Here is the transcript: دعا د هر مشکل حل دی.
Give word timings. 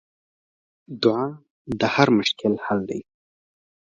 دعا 1.01 1.25
د 1.79 1.81
هر 1.93 2.07
مشکل 2.17 2.53
حل 2.65 2.79
دی. 2.89 3.01